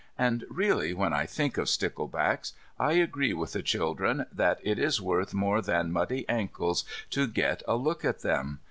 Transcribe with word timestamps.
And 0.17 0.45
really, 0.49 0.95
when 0.95 1.13
I 1.13 1.27
think 1.27 1.59
of 1.59 1.67
sticklebacks, 1.67 2.53
I 2.79 2.93
agree 2.93 3.33
with 3.33 3.51
the 3.53 3.61
children 3.61 4.25
that 4.31 4.57
it 4.63 4.79
is 4.79 4.99
worth 4.99 5.31
more 5.31 5.61
than 5.61 5.91
muddy 5.93 6.27
ankles 6.27 6.83
to 7.11 7.27
get 7.27 7.61
a 7.67 7.75
look 7.75 8.03
at 8.03 8.21
them. 8.23 8.57